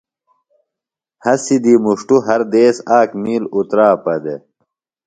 ہسی 1.23 1.55
دی 1.63 1.73
مُݜٹوۡ 1.83 2.21
ہر 2.27 2.41
دیس 2.51 2.77
آک 2.97 3.09
مِیل 3.21 3.43
اُتراپہ 3.55 4.15
دےۡ۔ 4.23 4.41